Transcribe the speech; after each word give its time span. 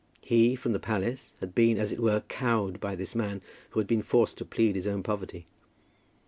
He, 0.21 0.55
from 0.55 0.71
the 0.71 0.79
palace, 0.79 1.29
had 1.41 1.53
been, 1.53 1.77
as 1.77 1.91
it 1.91 1.99
were, 1.99 2.21
cowed 2.27 2.79
by 2.79 2.95
this 2.95 3.13
man, 3.13 3.39
who 3.69 3.79
had 3.79 3.85
been 3.85 4.01
forced 4.01 4.35
to 4.39 4.45
plead 4.45 4.75
his 4.75 4.87
own 4.87 5.03
poverty. 5.03 5.45